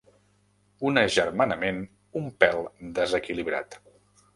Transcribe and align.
Un 0.91 1.01
agermanament 1.01 1.85
un 2.23 2.35
pèl 2.45 2.67
desequilibrat. 3.01 3.83